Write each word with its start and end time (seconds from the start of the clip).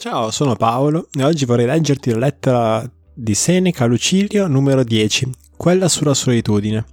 Ciao, 0.00 0.30
sono 0.30 0.54
Paolo 0.54 1.08
e 1.12 1.24
oggi 1.24 1.44
vorrei 1.44 1.66
leggerti 1.66 2.12
la 2.12 2.18
lettera 2.18 2.88
di 3.12 3.34
Seneca 3.34 3.84
Lucilio 3.84 4.46
numero 4.46 4.84
10, 4.84 5.28
quella 5.56 5.88
sulla 5.88 6.14
solitudine. 6.14 6.84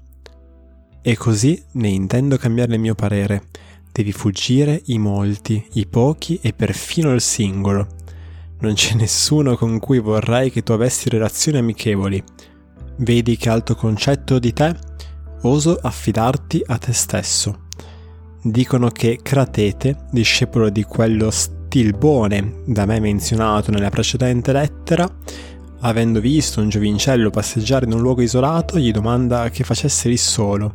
E 1.03 1.15
così 1.15 1.63
ne 1.73 1.89
intendo 1.89 2.37
cambiare 2.37 2.73
il 2.73 2.79
mio 2.79 2.95
parere. 2.95 3.43
Devi 3.91 4.11
fuggire 4.11 4.81
i 4.85 4.97
molti, 4.97 5.63
i 5.73 5.85
pochi 5.85 6.39
e 6.41 6.53
perfino 6.53 7.13
il 7.13 7.21
singolo. 7.21 7.89
Non 8.61 8.73
c'è 8.73 8.95
nessuno 8.95 9.55
con 9.55 9.77
cui 9.77 9.99
vorrei 9.99 10.49
che 10.49 10.63
tu 10.63 10.71
avessi 10.71 11.07
relazioni 11.07 11.59
amichevoli. 11.59 12.23
Vedi 12.97 13.37
che 13.37 13.49
alto 13.49 13.75
concetto 13.75 14.39
di 14.39 14.51
te? 14.51 14.75
Oso 15.43 15.77
affidarti 15.79 16.63
a 16.65 16.79
te 16.79 16.91
stesso. 16.91 17.67
Dicono 18.41 18.89
che 18.89 19.19
Cratete, 19.21 20.07
discepolo 20.09 20.71
di 20.71 20.81
quello 20.81 21.29
Stilbone, 21.75 22.61
da 22.63 22.85
me 22.85 23.01
menzionato 23.01 23.69
nella 23.69 23.89
precedente 23.89 24.53
lettera, 24.53 25.05
avendo 25.81 26.21
visto 26.21 26.61
un 26.61 26.69
giovincello 26.69 27.29
passeggiare 27.29 27.83
in 27.83 27.91
un 27.91 27.99
luogo 27.99 28.21
isolato, 28.21 28.79
gli 28.79 28.93
domanda 28.93 29.49
che 29.49 29.65
facesse 29.65 30.07
lì 30.07 30.15
solo. 30.15 30.71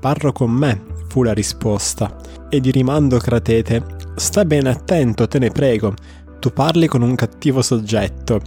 Parlo 0.00 0.32
con 0.32 0.50
me, 0.50 0.82
fu 1.06 1.22
la 1.22 1.32
risposta, 1.32 2.16
e 2.48 2.58
di 2.58 2.72
rimando 2.72 3.18
Cratete, 3.18 3.84
sta 4.16 4.44
bene 4.44 4.70
attento, 4.70 5.28
te 5.28 5.38
ne 5.38 5.50
prego, 5.50 5.94
tu 6.40 6.52
parli 6.52 6.88
con 6.88 7.02
un 7.02 7.14
cattivo 7.14 7.62
soggetto. 7.62 8.40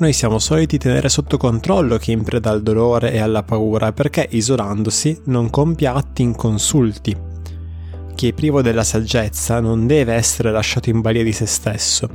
Noi 0.00 0.12
siamo 0.12 0.38
soliti 0.38 0.76
tenere 0.76 1.08
sotto 1.08 1.38
controllo 1.38 1.96
chi 1.96 2.10
è 2.10 2.14
in 2.14 2.22
preda 2.22 2.50
al 2.50 2.62
dolore 2.62 3.12
e 3.12 3.18
alla 3.18 3.44
paura 3.44 3.92
perché 3.92 4.28
isolandosi 4.28 5.22
non 5.24 5.48
compie 5.48 5.86
atti 5.86 6.20
inconsulti 6.20 7.27
chi 8.18 8.30
è 8.30 8.32
privo 8.32 8.62
della 8.62 8.82
saggezza 8.82 9.60
non 9.60 9.86
deve 9.86 10.12
essere 10.12 10.50
lasciato 10.50 10.90
in 10.90 11.00
balia 11.00 11.22
di 11.22 11.30
se 11.30 11.46
stesso, 11.46 12.10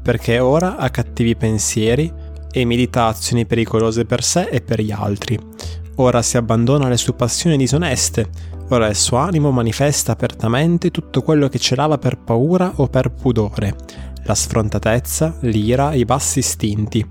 perché 0.00 0.38
ora 0.38 0.78
ha 0.78 0.88
cattivi 0.88 1.36
pensieri 1.36 2.10
e 2.50 2.64
medita 2.64 3.08
azioni 3.08 3.44
pericolose 3.44 4.06
per 4.06 4.22
sé 4.24 4.48
e 4.50 4.62
per 4.62 4.80
gli 4.80 4.90
altri. 4.90 5.38
Ora 5.96 6.22
si 6.22 6.38
abbandona 6.38 6.86
alle 6.86 6.96
sue 6.96 7.12
passioni 7.12 7.58
disoneste, 7.58 8.30
ora 8.70 8.86
il 8.86 8.96
suo 8.96 9.18
animo 9.18 9.50
manifesta 9.50 10.12
apertamente 10.12 10.90
tutto 10.90 11.20
quello 11.20 11.50
che 11.50 11.58
celava 11.58 11.98
per 11.98 12.16
paura 12.16 12.72
o 12.76 12.86
per 12.86 13.10
pudore, 13.10 13.76
la 14.24 14.34
sfrontatezza, 14.34 15.40
l'ira, 15.40 15.92
i 15.92 16.06
bassi 16.06 16.38
istinti 16.38 17.06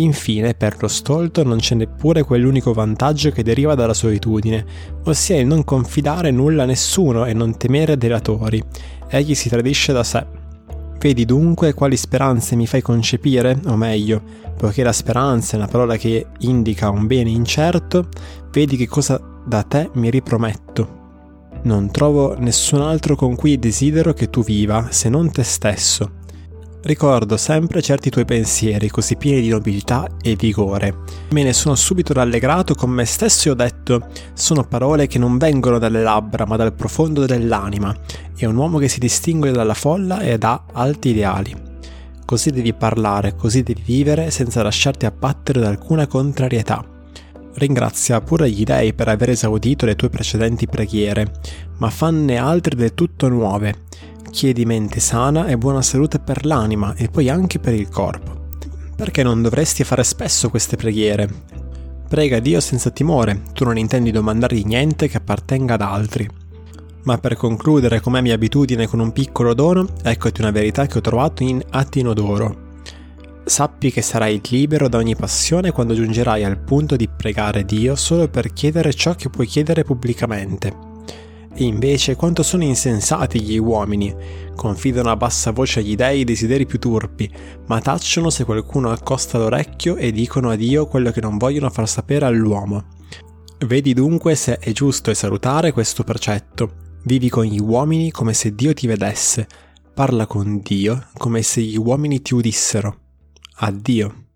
Infine, 0.00 0.54
per 0.54 0.76
lo 0.80 0.88
stolto 0.88 1.44
non 1.44 1.58
c'è 1.58 1.74
neppure 1.74 2.22
quell'unico 2.22 2.72
vantaggio 2.72 3.30
che 3.30 3.42
deriva 3.42 3.74
dalla 3.74 3.92
solitudine, 3.92 4.64
ossia 5.04 5.38
il 5.38 5.46
non 5.46 5.62
confidare 5.62 6.30
nulla 6.30 6.62
a 6.62 6.66
nessuno 6.66 7.26
e 7.26 7.34
non 7.34 7.58
temere 7.58 7.98
delatori. 7.98 8.62
Egli 9.08 9.34
si 9.34 9.50
tradisce 9.50 9.92
da 9.92 10.02
sé. 10.02 10.26
Vedi 10.98 11.26
dunque 11.26 11.74
quali 11.74 11.98
speranze 11.98 12.56
mi 12.56 12.66
fai 12.66 12.80
concepire, 12.80 13.58
o 13.66 13.76
meglio, 13.76 14.22
poiché 14.56 14.82
la 14.82 14.92
speranza 14.92 15.54
è 15.54 15.58
una 15.58 15.68
parola 15.68 15.96
che 15.96 16.26
indica 16.40 16.88
un 16.88 17.06
bene 17.06 17.30
incerto, 17.30 18.08
vedi 18.52 18.76
che 18.76 18.88
cosa 18.88 19.20
da 19.44 19.62
te 19.62 19.90
mi 19.94 20.08
riprometto. 20.08 20.98
Non 21.64 21.90
trovo 21.90 22.38
nessun 22.38 22.80
altro 22.80 23.16
con 23.16 23.34
cui 23.36 23.58
desidero 23.58 24.14
che 24.14 24.30
tu 24.30 24.42
viva, 24.42 24.88
se 24.90 25.10
non 25.10 25.30
te 25.30 25.42
stesso 25.42 26.18
Ricordo 26.82 27.36
sempre 27.36 27.82
certi 27.82 28.08
tuoi 28.08 28.24
pensieri 28.24 28.88
così 28.88 29.16
pieni 29.16 29.42
di 29.42 29.48
nobiltà 29.48 30.08
e 30.22 30.34
vigore. 30.34 31.00
Me 31.32 31.42
ne 31.42 31.52
sono 31.52 31.74
subito 31.74 32.14
rallegrato 32.14 32.74
con 32.74 32.88
me 32.88 33.04
stesso 33.04 33.48
e 33.48 33.50
ho 33.50 33.54
detto: 33.54 34.08
sono 34.32 34.64
parole 34.64 35.06
che 35.06 35.18
non 35.18 35.36
vengono 35.36 35.78
dalle 35.78 36.02
labbra 36.02 36.46
ma 36.46 36.56
dal 36.56 36.72
profondo 36.72 37.26
dell'anima. 37.26 37.94
È 38.34 38.46
un 38.46 38.56
uomo 38.56 38.78
che 38.78 38.88
si 38.88 38.98
distingue 38.98 39.50
dalla 39.50 39.74
folla 39.74 40.22
ed 40.22 40.42
ha 40.42 40.64
alti 40.72 41.10
ideali. 41.10 41.54
Così 42.24 42.50
devi 42.50 42.72
parlare, 42.72 43.34
così 43.36 43.62
devi 43.62 43.82
vivere 43.84 44.30
senza 44.30 44.62
lasciarti 44.62 45.04
abbattere 45.04 45.60
da 45.60 45.68
alcuna 45.68 46.06
contrarietà. 46.06 46.82
Ringrazia 47.56 48.22
pure 48.22 48.50
gli 48.50 48.64
dei 48.64 48.94
per 48.94 49.08
aver 49.08 49.30
esaudito 49.30 49.84
le 49.84 49.96
tue 49.96 50.08
precedenti 50.08 50.66
preghiere, 50.66 51.30
ma 51.76 51.90
fanne 51.90 52.38
altre 52.38 52.74
del 52.74 52.94
tutto 52.94 53.28
nuove 53.28 53.88
chiedi 54.30 54.64
mente 54.64 55.00
sana 55.00 55.46
e 55.46 55.58
buona 55.58 55.82
salute 55.82 56.18
per 56.18 56.46
l'anima 56.46 56.94
e 56.94 57.08
poi 57.08 57.28
anche 57.28 57.58
per 57.58 57.74
il 57.74 57.88
corpo. 57.88 58.48
Perché 58.96 59.22
non 59.22 59.42
dovresti 59.42 59.84
fare 59.84 60.04
spesso 60.04 60.48
queste 60.48 60.76
preghiere? 60.76 61.28
Prega 62.08 62.38
Dio 62.38 62.60
senza 62.60 62.90
timore, 62.90 63.42
tu 63.52 63.64
non 63.64 63.76
intendi 63.76 64.10
domandargli 64.10 64.64
niente 64.64 65.08
che 65.08 65.16
appartenga 65.16 65.74
ad 65.74 65.82
altri. 65.82 66.28
Ma 67.02 67.18
per 67.18 67.34
concludere, 67.34 68.00
com'è 68.00 68.20
mia 68.20 68.34
abitudine 68.34 68.86
con 68.86 69.00
un 69.00 69.12
piccolo 69.12 69.54
dono, 69.54 69.86
eccoti 70.02 70.40
una 70.40 70.50
verità 70.50 70.86
che 70.86 70.98
ho 70.98 71.02
trovato 71.02 71.42
in 71.42 71.62
Atinodoro. 71.70 72.68
Sappi 73.44 73.90
che 73.90 74.02
sarai 74.02 74.40
libero 74.50 74.88
da 74.88 74.98
ogni 74.98 75.16
passione 75.16 75.70
quando 75.70 75.94
giungerai 75.94 76.44
al 76.44 76.58
punto 76.58 76.94
di 76.94 77.08
pregare 77.08 77.64
Dio 77.64 77.96
solo 77.96 78.28
per 78.28 78.52
chiedere 78.52 78.92
ciò 78.92 79.14
che 79.14 79.30
puoi 79.30 79.46
chiedere 79.46 79.82
pubblicamente 79.82 80.89
e 81.54 81.64
invece 81.64 82.16
quanto 82.16 82.42
sono 82.42 82.64
insensati 82.64 83.40
gli 83.40 83.58
uomini, 83.58 84.14
confidano 84.54 85.10
a 85.10 85.16
bassa 85.16 85.50
voce 85.50 85.80
agli 85.80 85.96
dei 85.96 86.20
i 86.20 86.24
desideri 86.24 86.66
più 86.66 86.78
turpi, 86.78 87.30
ma 87.66 87.80
tacciono 87.80 88.30
se 88.30 88.44
qualcuno 88.44 88.90
accosta 88.90 89.38
l'orecchio 89.38 89.96
e 89.96 90.12
dicono 90.12 90.50
a 90.50 90.56
Dio 90.56 90.86
quello 90.86 91.10
che 91.10 91.20
non 91.20 91.38
vogliono 91.38 91.70
far 91.70 91.88
sapere 91.88 92.24
all'uomo. 92.24 92.84
Vedi 93.66 93.92
dunque 93.92 94.34
se 94.36 94.58
è 94.58 94.72
giusto 94.72 95.10
e 95.10 95.14
salutare 95.14 95.72
questo 95.72 96.04
precetto. 96.04 96.88
Vivi 97.04 97.28
con 97.28 97.44
gli 97.44 97.60
uomini 97.60 98.10
come 98.10 98.32
se 98.32 98.54
Dio 98.54 98.72
ti 98.72 98.86
vedesse, 98.86 99.46
parla 99.92 100.26
con 100.26 100.60
Dio 100.62 101.08
come 101.18 101.42
se 101.42 101.60
gli 101.60 101.76
uomini 101.76 102.22
ti 102.22 102.34
udissero. 102.34 102.96
Addio. 103.56 104.29